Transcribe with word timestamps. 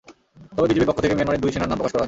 তবে 0.55 0.67
বিজিবির 0.69 0.89
পক্ষ 0.89 0.99
থেকে 1.03 1.15
মিয়ানমারের 1.17 1.43
দুই 1.43 1.51
সেনার 1.53 1.69
নাম 1.69 1.77
প্রকাশ 1.77 1.91
করা 1.91 1.91
হয়নি। 1.91 1.99